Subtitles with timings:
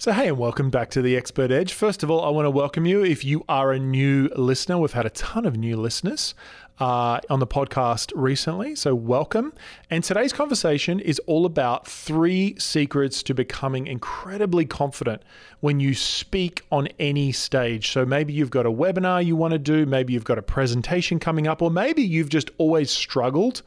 [0.00, 1.74] So, hey, and welcome back to the Expert Edge.
[1.74, 3.04] First of all, I want to welcome you.
[3.04, 6.34] If you are a new listener, we've had a ton of new listeners
[6.78, 8.74] uh, on the podcast recently.
[8.76, 9.52] So, welcome.
[9.90, 15.20] And today's conversation is all about three secrets to becoming incredibly confident
[15.60, 17.90] when you speak on any stage.
[17.90, 21.18] So, maybe you've got a webinar you want to do, maybe you've got a presentation
[21.18, 23.60] coming up, or maybe you've just always struggled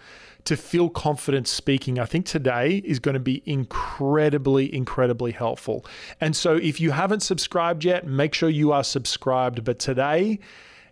[0.45, 5.85] to feel confident speaking, I think today is going to be incredibly, incredibly helpful.
[6.19, 9.63] And so if you haven't subscribed yet, make sure you are subscribed.
[9.63, 10.39] But today,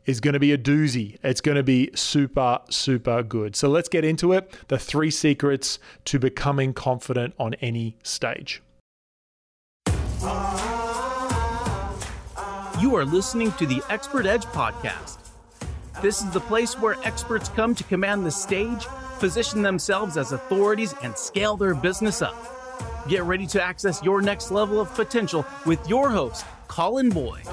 [0.05, 1.17] is going to be a doozy.
[1.23, 3.55] It's going to be super, super good.
[3.55, 4.51] So let's get into it.
[4.67, 8.61] The three secrets to becoming confident on any stage.
[12.79, 15.19] You are listening to the Expert Edge podcast.
[16.01, 18.87] This is the place where experts come to command the stage
[19.21, 22.35] position themselves as authorities, and scale their business up.
[23.07, 27.45] Get ready to access your next level of potential with your host, Colin Boyd.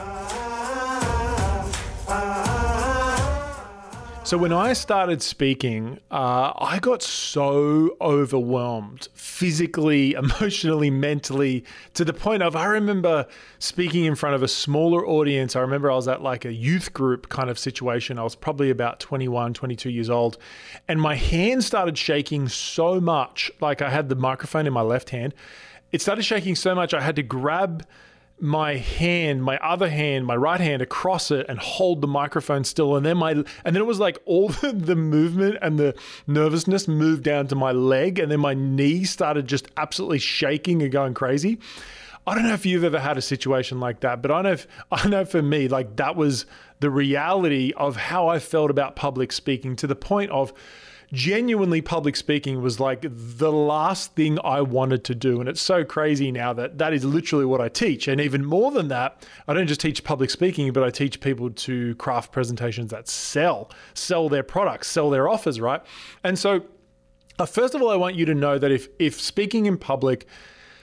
[4.29, 12.12] So when I started speaking, uh, I got so overwhelmed physically, emotionally, mentally, to the
[12.12, 13.27] point of I remember
[13.59, 15.57] speaking in front of a smaller audience.
[15.57, 18.19] I remember I was at like a youth group kind of situation.
[18.19, 20.37] I was probably about 21, 22 years old,
[20.89, 23.51] and my hand started shaking so much.
[23.63, 25.33] Like I had the microphone in my left hand.
[25.91, 27.87] It started shaking so much I had to grab
[28.41, 32.97] my hand, my other hand, my right hand across it and hold the microphone still.
[32.97, 35.95] And then my and then it was like all the, the movement and the
[36.27, 40.92] nervousness moved down to my leg, and then my knee started just absolutely shaking and
[40.92, 41.58] going crazy.
[42.27, 44.67] I don't know if you've ever had a situation like that, but I know if,
[44.92, 46.47] I know for me, like that was
[46.80, 50.52] the reality of how I felt about public speaking to the point of
[51.12, 55.41] genuinely public speaking was like the last thing I wanted to do.
[55.41, 58.09] And it's so crazy now that that is literally what I teach.
[58.09, 61.51] And even more than that, I don't just teach public speaking, but I teach people
[61.51, 65.83] to craft presentations that sell, sell their products, sell their offers, right?
[66.23, 66.63] And so,
[67.39, 70.27] uh, first of all, I want you to know that if if speaking in public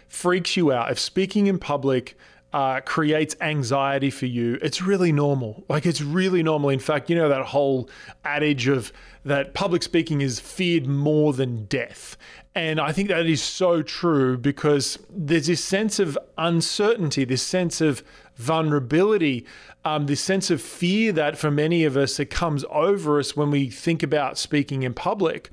[0.07, 2.17] freaks you out, if speaking in public
[2.55, 5.65] uh, creates anxiety for you, it's really normal.
[5.67, 6.69] Like it's really normal.
[6.69, 7.89] In fact, you know that whole
[8.23, 8.93] adage of
[9.25, 12.15] that public speaking is feared more than death.
[12.55, 17.81] And I think that is so true because there's this sense of uncertainty, this sense
[17.81, 18.01] of
[18.37, 19.45] vulnerability,
[19.83, 23.51] um, this sense of fear that for many of us it comes over us when
[23.51, 25.49] we think about speaking in public.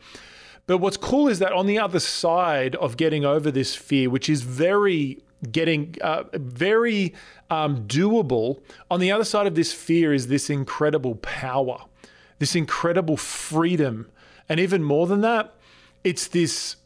[0.68, 4.28] But what's cool is that on the other side of getting over this fear, which
[4.28, 5.18] is very
[5.50, 7.14] getting uh, very
[7.50, 8.62] um, doable.
[8.90, 11.78] On the other side of this fear is this incredible power,
[12.38, 14.10] this incredible freedom,
[14.48, 15.54] and even more than that,
[16.04, 16.76] it's this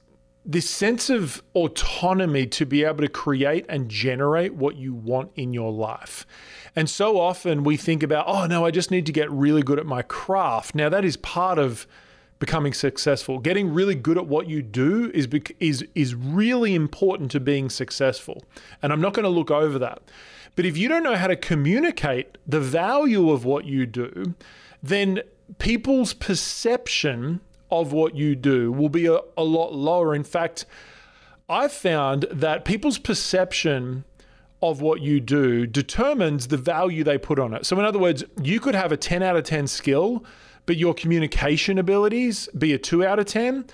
[0.49, 5.53] this sense of autonomy to be able to create and generate what you want in
[5.53, 6.25] your life.
[6.77, 9.81] And so often we think about, oh no, I just need to get really good
[9.81, 10.73] at my craft.
[10.73, 11.89] Now that is part of
[12.39, 13.39] becoming successful.
[13.39, 15.29] Getting really good at what you do is
[15.61, 18.43] is is really important to being successful.
[18.83, 20.03] And I'm not going to look over that.
[20.55, 24.35] But if you don't know how to communicate the value of what you do,
[24.83, 25.21] then
[25.59, 30.15] people's perception of what you do will be a, a lot lower.
[30.15, 30.65] In fact,
[31.49, 34.05] I've found that people's perception
[34.63, 37.67] of what you do determines the value they put on it.
[37.67, 40.25] So, in other words, you could have a 10 out of 10 skill,
[40.67, 43.67] but your communication abilities be a two out of 10.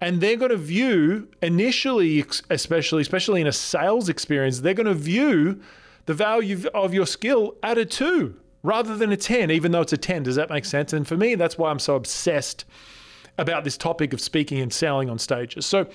[0.00, 4.94] And they're going to view initially, especially, especially in a sales experience, they're going to
[4.94, 5.60] view
[6.06, 9.92] the value of your skill at a two rather than a 10, even though it's
[9.92, 10.22] a 10.
[10.22, 10.92] Does that make sense?
[10.92, 12.64] And for me, that's why I'm so obsessed
[13.38, 15.66] about this topic of speaking and selling on stages.
[15.66, 15.88] So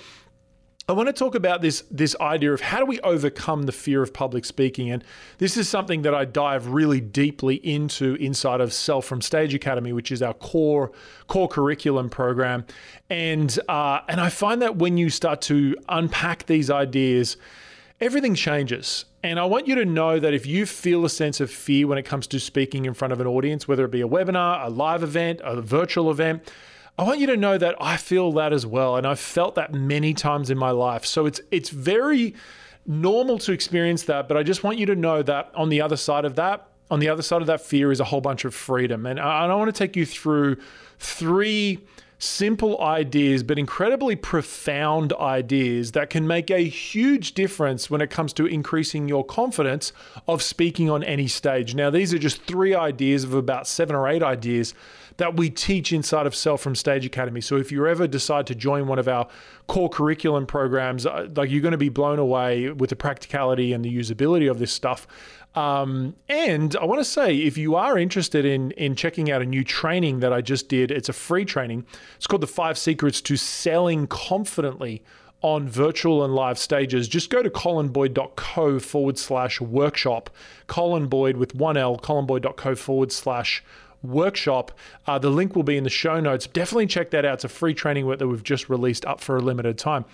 [0.86, 4.02] I want to talk about this this idea of how do we overcome the fear
[4.02, 5.02] of public speaking, and
[5.38, 9.94] this is something that I dive really deeply into inside of Sell from Stage Academy,
[9.94, 10.92] which is our core
[11.26, 12.66] core curriculum program,
[13.08, 17.38] and uh, and I find that when you start to unpack these ideas,
[17.98, 19.06] everything changes.
[19.22, 21.96] And I want you to know that if you feel a sense of fear when
[21.96, 24.68] it comes to speaking in front of an audience, whether it be a webinar, a
[24.68, 26.46] live event, a virtual event
[26.96, 29.74] I want you to know that I feel that as well, and I've felt that
[29.74, 31.04] many times in my life.
[31.04, 32.34] So it's it's very
[32.86, 35.96] normal to experience that, but I just want you to know that on the other
[35.96, 38.54] side of that, on the other side of that fear is a whole bunch of
[38.54, 39.06] freedom.
[39.06, 40.58] And I, I want to take you through
[40.98, 41.80] three
[42.24, 48.32] simple ideas, but incredibly profound ideas that can make a huge difference when it comes
[48.32, 49.92] to increasing your confidence
[50.26, 51.74] of speaking on any stage.
[51.74, 54.74] Now, these are just three ideas of about seven or eight ideas
[55.16, 57.40] that we teach inside of Sell from Stage Academy.
[57.40, 59.28] So if you ever decide to join one of our
[59.68, 63.84] core curriculum programs, uh, like you're going to be blown away with the practicality and
[63.84, 65.06] the usability of this stuff.
[65.54, 69.46] Um, and I want to say, if you are interested in in checking out a
[69.46, 71.86] new training that I just did, it's a free training.
[72.16, 75.02] It's called the Five Secrets to Selling Confidently
[75.42, 77.06] on virtual and live stages.
[77.06, 80.30] Just go to colinboyd.co forward slash workshop.
[80.66, 83.62] Colin Boyd with one L, colinboyd.co forward slash
[84.02, 84.72] workshop.
[85.06, 86.46] Uh, the link will be in the show notes.
[86.46, 87.34] Definitely check that out.
[87.34, 90.06] It's a free training that we've just released up for a limited time.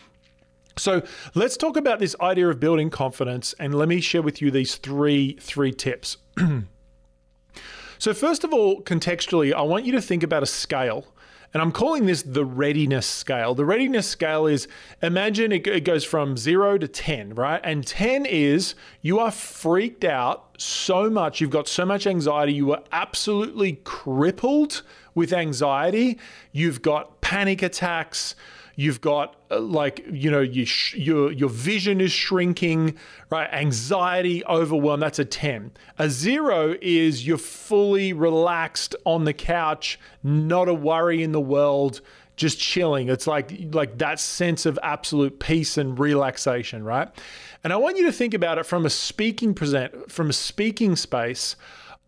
[0.81, 1.03] So
[1.35, 4.77] let's talk about this idea of building confidence, and let me share with you these
[4.77, 6.17] three three tips.
[7.99, 11.07] so first of all, contextually, I want you to think about a scale.
[11.53, 13.57] And I'm calling this the readiness scale.
[13.57, 14.69] The readiness scale is
[15.03, 17.61] imagine it, it goes from zero to 10, right?
[17.65, 22.73] And 10 is you are freaked out so much, you've got so much anxiety, you
[22.73, 26.19] are absolutely crippled with anxiety,
[26.53, 28.37] you've got panic attacks
[28.81, 32.97] You've got uh, like you know you sh- your your vision is shrinking,
[33.29, 33.47] right?
[33.53, 35.01] Anxiety, overwhelm.
[35.01, 35.73] That's a ten.
[35.99, 42.01] A zero is you're fully relaxed on the couch, not a worry in the world,
[42.37, 43.11] just chilling.
[43.11, 47.11] It's like like that sense of absolute peace and relaxation, right?
[47.63, 50.97] And I want you to think about it from a speaking present from a speaking
[50.97, 51.55] space.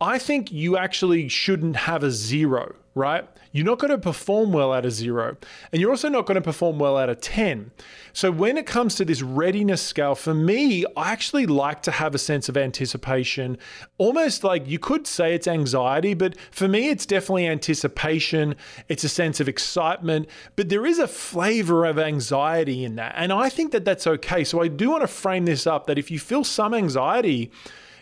[0.00, 3.28] I think you actually shouldn't have a zero, right?
[3.52, 5.36] You're not going to perform well at a zero,
[5.70, 7.70] and you're also not going to perform well at a 10.
[8.14, 12.14] So, when it comes to this readiness scale, for me, I actually like to have
[12.14, 13.58] a sense of anticipation,
[13.98, 18.54] almost like you could say it's anxiety, but for me, it's definitely anticipation.
[18.88, 23.12] It's a sense of excitement, but there is a flavor of anxiety in that.
[23.16, 24.44] And I think that that's okay.
[24.44, 27.50] So, I do want to frame this up that if you feel some anxiety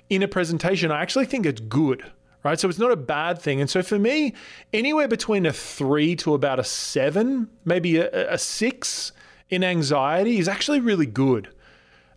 [0.08, 2.04] in a presentation, I actually think it's good
[2.44, 2.58] right?
[2.58, 3.60] So it's not a bad thing.
[3.60, 4.34] And so for me,
[4.72, 9.12] anywhere between a three to about a seven, maybe a, a six
[9.48, 11.50] in anxiety is actually really good.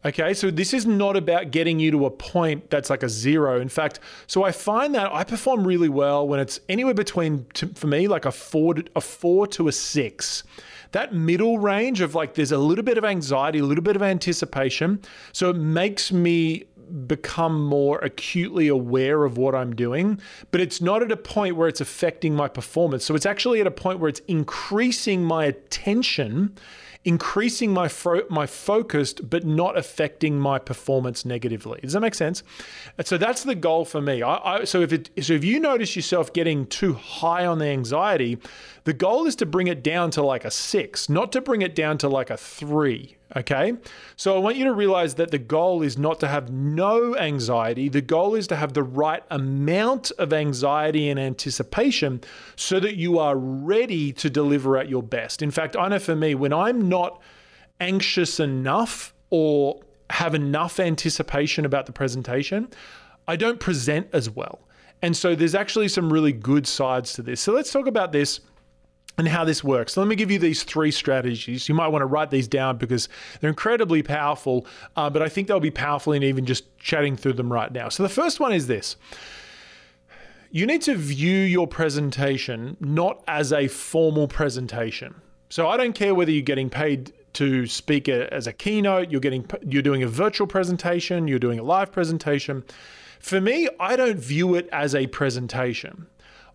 [0.06, 3.62] Okay, so this is not about getting you to a point that's like a zero.
[3.62, 7.88] In fact, so I find that I perform really well when it's anywhere between, for
[7.88, 10.44] me, like a four, to, a four to a six.
[10.92, 14.04] That middle range of like, there's a little bit of anxiety, a little bit of
[14.04, 15.02] anticipation.
[15.32, 16.66] So it makes me
[17.08, 20.20] become more acutely aware of what I'm doing,
[20.52, 23.06] but it's not at a point where it's affecting my performance.
[23.06, 26.58] So it's actually at a point where it's increasing my attention
[27.06, 31.80] increasing my fo- my focused but not affecting my performance negatively.
[31.82, 32.44] Does that make sense?
[32.98, 34.22] And so that's the goal for me.
[34.22, 37.66] I, I, so if it so if you notice yourself getting too high on the
[37.66, 38.38] anxiety,
[38.86, 41.76] the goal is to bring it down to like a six, not to bring it
[41.76, 43.18] down to like a three.
[43.36, 43.74] Okay.
[44.16, 47.90] So I want you to realize that the goal is not to have no anxiety.
[47.90, 52.22] The goal is to have the right amount of anxiety and anticipation
[52.56, 55.42] so that you are ready to deliver at your best.
[55.42, 57.22] In fact, I know for me, when I'm not
[57.80, 59.82] anxious enough or
[60.12, 62.70] have enough anticipation about the presentation,
[63.28, 64.60] I don't present as well.
[65.02, 67.42] And so there's actually some really good sides to this.
[67.42, 68.42] So let's talk about this
[69.18, 69.94] and how this works.
[69.94, 71.70] So let me give you these three strategies.
[71.70, 74.66] You might want to write these down because they're incredibly powerful,
[74.96, 77.90] uh, but I think they'll be powerful in even just chatting through them right now.
[77.90, 78.96] So the first one is this.
[80.50, 85.16] You need to view your presentation not as a formal presentation.
[85.50, 89.46] So I don't care whether you're getting paid to speak as a keynote, you're getting
[89.68, 92.64] you're doing a virtual presentation, you're doing a live presentation.
[93.20, 96.08] For me, I don't view it as a presentation.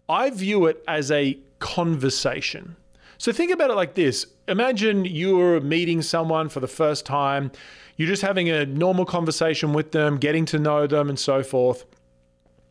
[0.09, 2.76] I view it as a conversation.
[3.18, 7.52] So think about it like this Imagine you're meeting someone for the first time,
[7.96, 11.84] you're just having a normal conversation with them, getting to know them, and so forth.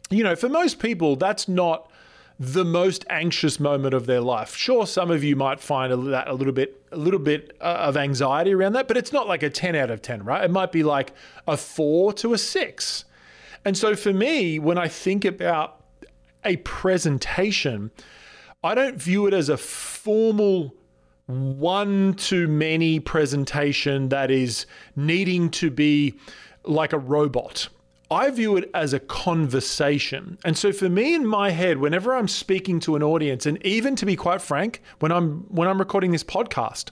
[0.10, 1.91] You know, for most people, that's not
[2.39, 4.56] the most anxious moment of their life.
[4.56, 7.98] Sure, some of you might find that a little bit, a little bit uh, of
[7.98, 10.44] anxiety around that, but it's not like a 10 out of 10, right?
[10.44, 11.13] It might be like
[11.48, 13.06] a four to a six.
[13.65, 15.84] And so for me, when I think about
[16.46, 17.91] a presentation,
[18.64, 20.74] I don't view it as a formal
[21.28, 26.16] one to many presentation that is needing to be
[26.64, 27.70] like a robot.
[28.10, 30.40] I view it as a conversation.
[30.44, 33.96] And so for me in my head, whenever I'm speaking to an audience, and even
[33.98, 36.90] to be quite frank, when I'm when I'm recording this podcast,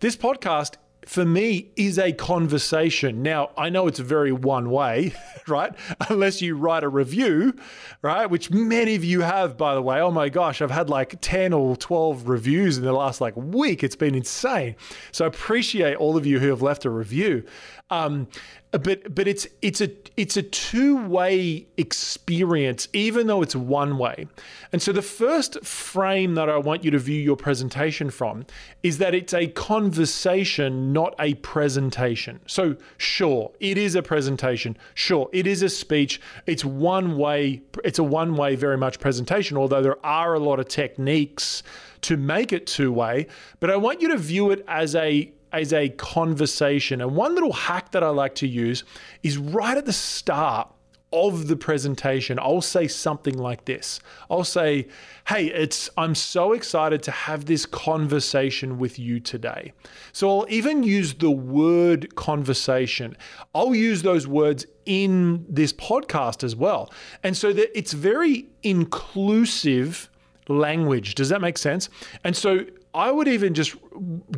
[0.00, 3.22] this podcast for me is a conversation.
[3.22, 5.14] Now, I know it's very one way,
[5.48, 5.74] right?
[6.08, 7.54] Unless you write a review,
[8.02, 8.26] right?
[8.26, 10.00] Which many of you have, by the way.
[10.00, 13.82] Oh my gosh, I've had like 10 or 12 reviews in the last like week.
[13.82, 14.76] It's been insane.
[15.12, 17.44] So I appreciate all of you who have left a review.
[17.90, 18.28] Um,
[18.74, 24.26] Uh, but but it's it's a it's a two-way experience even though it's one way.
[24.72, 28.44] And so the first frame that i want you to view your presentation from
[28.82, 32.40] is that it's a conversation not a presentation.
[32.46, 34.76] So sure it is a presentation.
[34.94, 36.20] Sure it is a speech.
[36.46, 40.58] It's one way it's a one way very much presentation although there are a lot
[40.58, 41.62] of techniques
[42.00, 43.26] to make it two way
[43.60, 47.00] but i want you to view it as a as a conversation.
[47.00, 48.84] And one little hack that I like to use
[49.22, 50.68] is right at the start
[51.14, 54.00] of the presentation, I'll say something like this.
[54.28, 54.88] I'll say,
[55.28, 59.72] "Hey, it's I'm so excited to have this conversation with you today."
[60.12, 63.16] So I'll even use the word conversation.
[63.54, 66.92] I'll use those words in this podcast as well.
[67.22, 70.10] And so that it's very inclusive
[70.48, 71.14] language.
[71.14, 71.88] Does that make sense?
[72.24, 73.74] And so I would even just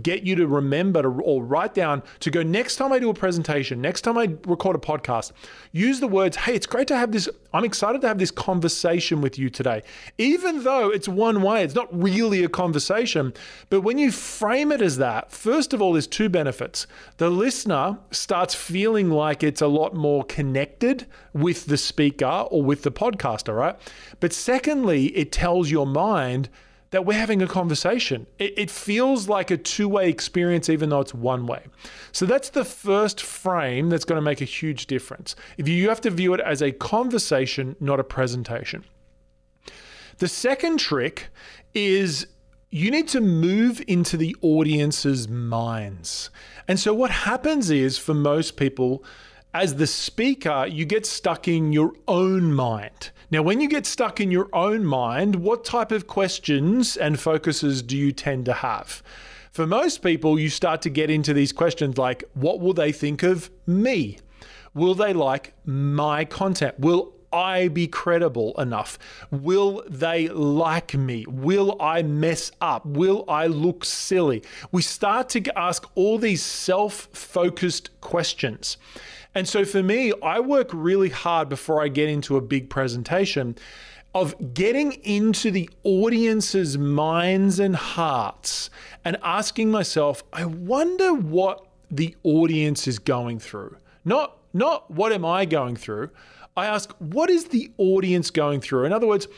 [0.02, 3.14] get you to remember to, or write down to go next time I do a
[3.14, 5.32] presentation, next time I record a podcast,
[5.72, 7.28] use the words, hey, it's great to have this.
[7.52, 9.82] I'm excited to have this conversation with you today.
[10.16, 13.34] Even though it's one way, it's not really a conversation.
[13.68, 16.86] But when you frame it as that, first of all, there's two benefits.
[17.18, 22.82] The listener starts feeling like it's a lot more connected with the speaker or with
[22.82, 23.76] the podcaster, right?
[24.20, 26.48] But secondly, it tells your mind,
[26.90, 28.26] that we're having a conversation.
[28.38, 31.64] It, it feels like a two way experience, even though it's one way.
[32.12, 35.36] So that's the first frame that's going to make a huge difference.
[35.58, 38.84] If you have to view it as a conversation, not a presentation.
[40.18, 41.28] The second trick
[41.74, 42.26] is
[42.70, 46.30] you need to move into the audience's minds.
[46.66, 49.04] And so, what happens is for most people,
[49.58, 53.10] as the speaker, you get stuck in your own mind.
[53.30, 57.80] Now, when you get stuck in your own mind, what type of questions and focuses
[57.80, 59.02] do you tend to have?
[59.52, 63.22] For most people, you start to get into these questions like, what will they think
[63.22, 64.18] of me?
[64.74, 66.78] Will they like my content?
[66.78, 68.98] Will I be credible enough?
[69.30, 71.24] Will they like me?
[71.26, 72.84] Will I mess up?
[72.84, 74.42] Will I look silly?
[74.70, 78.76] We start to ask all these self focused questions.
[79.36, 83.54] And so for me, I work really hard before I get into a big presentation
[84.14, 88.70] of getting into the audience's minds and hearts
[89.04, 93.76] and asking myself, I wonder what the audience is going through.
[94.06, 96.08] Not not what am I going through?
[96.56, 98.86] I ask, what is the audience going through?
[98.86, 99.28] In other words,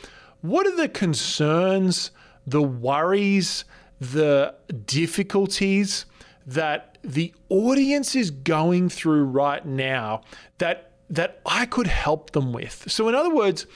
[0.43, 2.13] what are the concerns,
[2.47, 3.65] the worries,
[4.01, 4.55] the
[4.87, 6.07] difficulties
[6.47, 10.23] that the audience is going through right now
[10.59, 12.85] that that I could help them with.
[12.89, 13.67] So in other words,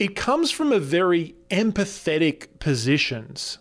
[0.00, 3.58] it comes from a very empathetic positions.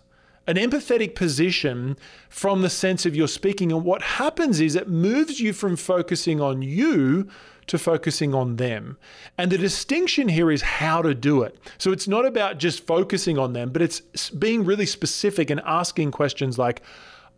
[0.47, 1.95] An empathetic position
[2.27, 6.41] from the sense of your speaking and what happens is it moves you from focusing
[6.41, 7.29] on you
[7.67, 8.97] to focusing on them.
[9.37, 11.55] And the distinction here is how to do it.
[11.77, 16.09] So it's not about just focusing on them, but it's being really specific and asking
[16.09, 16.81] questions like,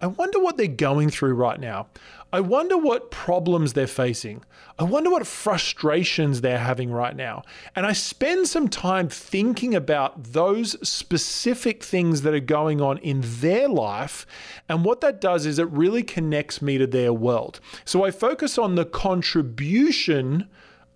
[0.02, 1.88] I wonder what they're going through right now.
[2.34, 4.44] I wonder what problems they're facing.
[4.80, 7.44] I wonder what frustrations they're having right now.
[7.76, 13.22] And I spend some time thinking about those specific things that are going on in
[13.24, 14.26] their life.
[14.68, 17.60] And what that does is it really connects me to their world.
[17.86, 20.48] So I focus on the contribution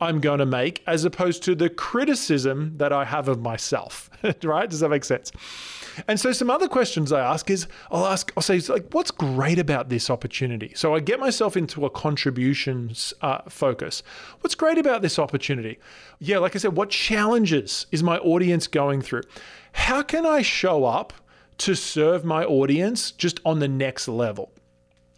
[0.06, 4.10] I'm going to make as opposed to the criticism that I have of myself.
[4.44, 4.70] right?
[4.70, 5.32] Does that make sense?
[6.08, 9.58] And so some other questions I ask is I'll ask, I'll say, like, what's great
[9.58, 10.74] about this opportunity?
[10.76, 14.04] So I get myself into a contributions uh, focus.
[14.42, 15.80] What's great about this opportunity?
[16.20, 19.24] Yeah, like I said, what challenges is my audience going through?
[19.74, 21.14] How can I show up
[21.60, 24.52] to serve my audience just on the next level?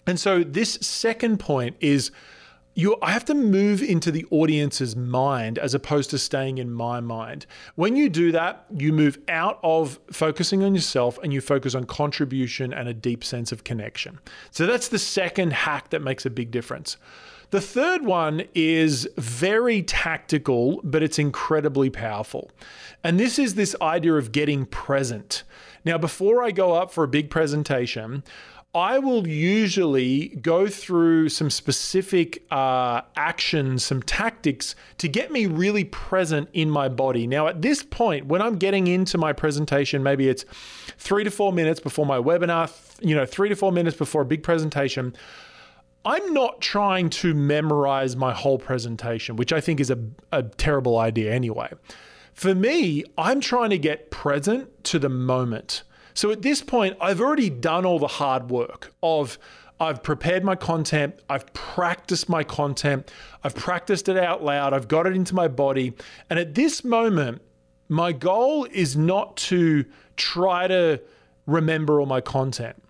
[0.05, 2.11] And so this second point is
[2.77, 6.99] you I have to move into the audience's mind as opposed to staying in my
[6.99, 7.47] mind.
[7.73, 11.85] When you do that, you move out of focusing on yourself and you focus on
[11.85, 14.19] contribution and a deep sense of connection.
[14.51, 16.97] So that's the second hack that makes a big difference.
[17.49, 22.51] The third one is very tactical, but it's incredibly powerful.
[23.03, 25.43] And this is this idea of getting present.
[25.83, 28.23] Now, before I go up for a big presentation,
[28.75, 35.85] I will usually go through some specific uh, actions, some tactics to get me really
[35.85, 37.25] present in my body.
[37.25, 40.45] Now, at this point, when I'm getting into my presentation, maybe it's
[40.97, 42.71] three to four minutes before my webinar,
[43.01, 45.15] you know, three to four minutes before a big presentation.
[46.05, 49.97] I'm not trying to memorize my whole presentation, which I think is a,
[50.31, 51.71] a terrible idea anyway.
[52.33, 55.83] For me, I'm trying to get present to the moment.
[56.17, 59.37] So at this point, I've already done all the hard work of
[59.79, 63.11] I've prepared my content, I've practiced my content,
[63.43, 65.93] I've practiced it out loud, I've got it into my body.
[66.27, 67.43] And at this moment,
[67.87, 70.99] my goal is not to try to
[71.45, 72.81] remember all my content.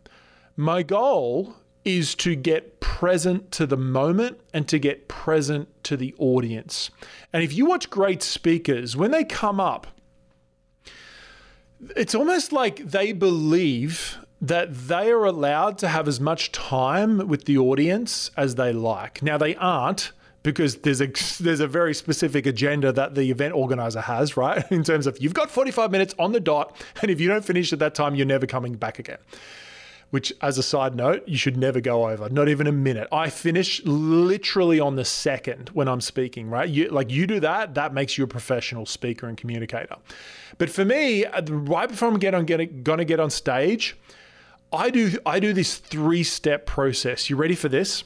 [0.55, 1.53] My goal
[1.83, 6.91] is to get present to the moment and to get present to the audience.
[7.33, 9.87] And if you watch great speakers, when they come up,
[11.95, 17.45] it's almost like they believe that they are allowed to have as much time with
[17.45, 19.23] the audience as they like.
[19.23, 20.11] Now they aren't
[20.43, 21.07] because there's a
[21.39, 24.63] there's a very specific agenda that the event organizer has, right?
[24.71, 27.73] In terms of you've got 45 minutes on the dot and if you don't finish
[27.73, 29.19] at that time you're never coming back again.
[30.09, 33.09] Which as a side note, you should never go over, not even a minute.
[33.11, 36.69] I finish literally on the second when I'm speaking, right?
[36.69, 39.97] You like you do that, that makes you a professional speaker and communicator.
[40.57, 43.97] But for me, right before I'm get on get, gonna get on stage,
[44.71, 47.29] I do I do this three step process.
[47.29, 48.05] You ready for this?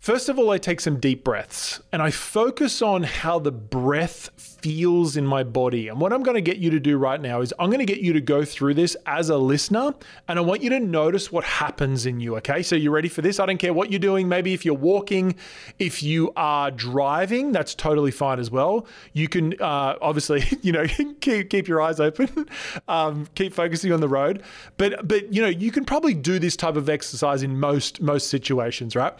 [0.00, 4.30] First of all, I take some deep breaths and I focus on how the breath
[4.38, 5.88] feels in my body.
[5.88, 7.84] And what I'm going to get you to do right now is I'm going to
[7.84, 9.92] get you to go through this as a listener
[10.26, 12.36] and I want you to notice what happens in you.
[12.36, 12.62] Okay.
[12.62, 13.38] So you ready for this?
[13.38, 14.26] I don't care what you're doing.
[14.26, 15.34] Maybe if you're walking,
[15.78, 18.86] if you are driving, that's totally fine as well.
[19.12, 20.86] You can uh, obviously, you know,
[21.20, 22.48] keep, keep your eyes open,
[22.88, 24.42] um, keep focusing on the road.
[24.78, 28.30] But, but, you know, you can probably do this type of exercise in most, most
[28.30, 29.12] situations, right?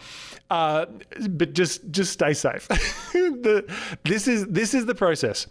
[0.49, 0.70] Uh,
[1.29, 2.67] but just just stay safe.
[3.13, 3.65] the,
[4.03, 5.47] this is this is the process.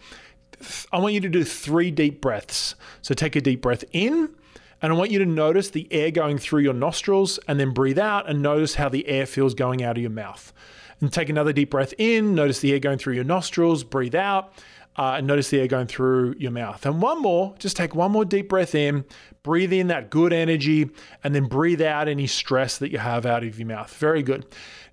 [0.92, 2.74] I want you to do three deep breaths.
[3.02, 4.34] So take a deep breath in,
[4.82, 7.98] and I want you to notice the air going through your nostrils, and then breathe
[7.98, 10.52] out and notice how the air feels going out of your mouth.
[11.00, 12.34] And take another deep breath in.
[12.34, 13.84] Notice the air going through your nostrils.
[13.84, 14.52] Breathe out.
[14.96, 16.84] Uh, and notice the air going through your mouth.
[16.84, 19.04] And one more, just take one more deep breath in,
[19.42, 20.90] breathe in that good energy,
[21.22, 23.94] and then breathe out any stress that you have out of your mouth.
[23.94, 24.44] Very good.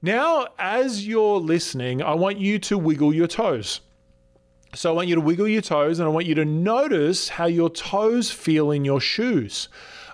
[0.02, 3.82] Now, as you're listening, I want you to wiggle your toes.
[4.76, 7.46] So I want you to wiggle your toes and I want you to notice how
[7.48, 9.70] your toes feel in your shoes.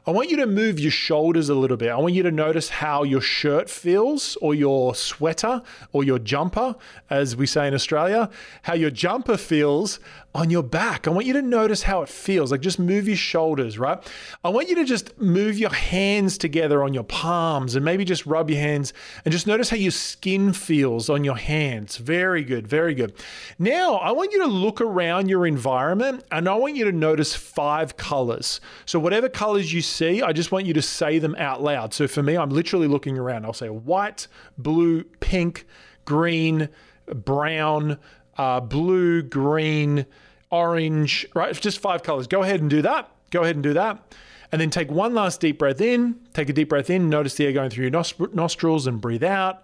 [0.06, 1.90] I want you to move your shoulders a little bit.
[1.90, 5.62] I want you to notice how your shirt feels, or your sweater,
[5.94, 6.76] or your jumper,
[7.10, 8.30] as we say in Australia,
[8.64, 10.02] how your jumper feels
[10.36, 11.08] on your back.
[11.08, 12.52] I want you to notice how it feels.
[12.52, 14.00] Like just move your shoulders, right?
[14.44, 18.26] I want you to just move your hands together on your palms and maybe just
[18.26, 18.94] rub your hands
[19.26, 21.98] and just notice how your skin feels on your hands.
[21.98, 23.14] Very good, very good.
[23.60, 27.36] Now, I want you to look around your environment and I want you to notice
[27.36, 28.60] five colors.
[28.86, 31.94] So, whatever colors you see, I just want you to say them out loud.
[31.94, 33.46] So, for me, I'm literally looking around.
[33.46, 35.68] I'll say white, blue, pink,
[36.06, 36.70] green,
[37.06, 38.00] brown,
[38.38, 40.06] uh, blue, green,
[40.54, 41.54] orange, right?
[41.60, 42.28] Just five colors.
[42.28, 43.10] Go ahead and do that.
[43.32, 44.16] Go ahead and do that.
[44.52, 46.20] And then take one last deep breath in.
[46.34, 47.10] Take a deep breath in.
[47.10, 49.64] Notice the air going through your nostrils and breathe out.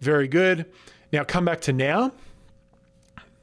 [0.00, 0.64] Very good.
[1.12, 2.12] Now come back to now.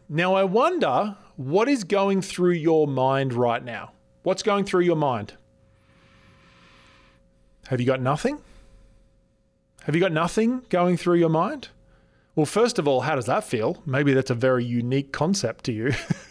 [0.09, 3.91] Now I wonder what is going through your mind right now?
[4.23, 5.33] What's going through your mind?
[7.67, 8.39] Have you got nothing?
[9.83, 11.69] Have you got nothing going through your mind?
[12.35, 13.83] Well, first of all, how does that feel?
[13.85, 15.93] Maybe that's a very unique concept to you.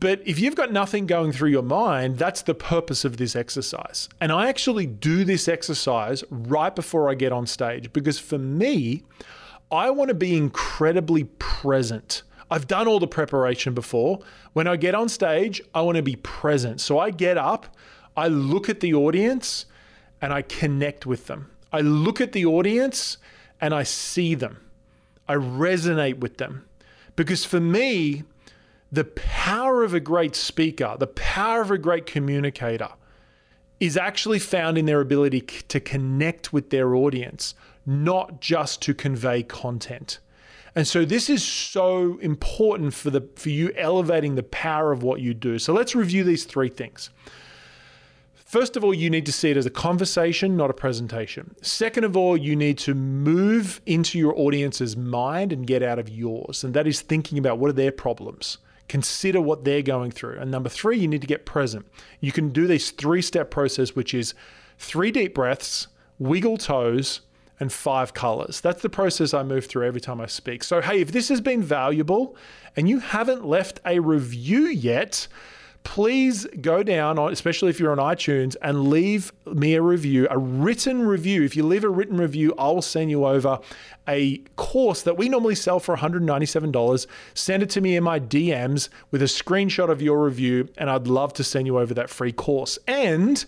[0.00, 4.08] But if you've got nothing going through your mind, that's the purpose of this exercise.
[4.18, 9.02] And I actually do this exercise right before I get on stage because for me,
[9.70, 12.22] I want to be incredibly present.
[12.50, 14.20] I've done all the preparation before.
[14.54, 16.80] When I get on stage, I want to be present.
[16.80, 17.76] So I get up,
[18.16, 19.66] I look at the audience,
[20.22, 21.50] and I connect with them.
[21.72, 23.18] I look at the audience
[23.60, 24.58] and I see them.
[25.28, 26.64] I resonate with them.
[27.16, 28.24] Because for me,
[28.92, 32.90] the power of a great speaker, the power of a great communicator
[33.78, 37.54] is actually found in their ability to connect with their audience,
[37.86, 40.18] not just to convey content.
[40.74, 45.20] And so this is so important for the for you elevating the power of what
[45.20, 45.58] you do.
[45.58, 47.10] So let's review these three things.
[48.34, 51.54] First of all, you need to see it as a conversation, not a presentation.
[51.62, 56.08] Second of all, you need to move into your audience's mind and get out of
[56.08, 56.64] yours.
[56.64, 58.58] And that is thinking about what are their problems.
[58.90, 60.36] Consider what they're going through.
[60.40, 61.86] And number three, you need to get present.
[62.18, 64.34] You can do this three step process, which is
[64.78, 65.86] three deep breaths,
[66.18, 67.20] wiggle toes,
[67.60, 68.60] and five colors.
[68.60, 70.64] That's the process I move through every time I speak.
[70.64, 72.34] So, hey, if this has been valuable
[72.74, 75.28] and you haven't left a review yet,
[75.82, 81.06] please go down, especially if you're on iTunes, and leave me a review, a written
[81.06, 81.42] review.
[81.42, 83.58] If you leave a written review, I will send you over
[84.08, 87.06] a course that we normally sell for $197.
[87.34, 91.06] Send it to me in my DMs with a screenshot of your review, and I'd
[91.06, 92.78] love to send you over that free course.
[92.86, 93.44] And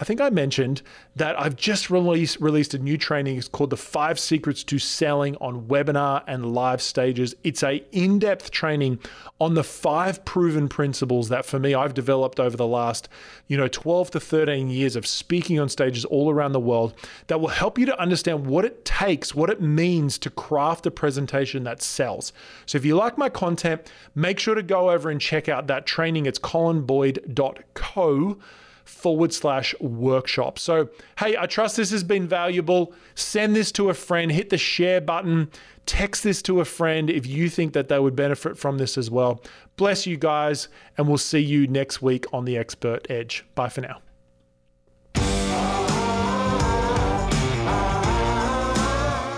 [0.00, 0.82] I think I mentioned
[1.16, 3.36] that I've just released released a new training.
[3.36, 7.34] It's called the Five Secrets to Selling on webinar and live stages.
[7.44, 8.98] It's a in-depth training
[9.40, 13.08] on the five proven principles that for me I've developed over the last,
[13.48, 16.94] you know, 12 to 13 years of speaking on stages all around the world
[17.26, 20.90] that will help you to understand what it takes, what it means to craft a
[20.90, 22.32] presentation that sells.
[22.66, 25.86] So if you like my content, make sure to go over and check out that
[25.86, 26.26] training.
[26.26, 28.38] It's colinboyd.co
[28.84, 30.58] forward slash workshop.
[30.58, 32.94] So, hey, I trust this has been valuable.
[33.14, 35.50] Send this to a friend, hit the share button,
[35.86, 39.10] text this to a friend if you think that they would benefit from this as
[39.10, 39.42] well.
[39.76, 43.44] Bless you guys, and we'll see you next week on the Expert Edge.
[43.54, 44.00] Bye for now.